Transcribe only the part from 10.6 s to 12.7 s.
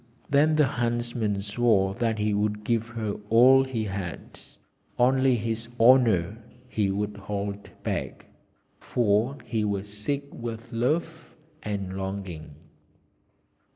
love and longing.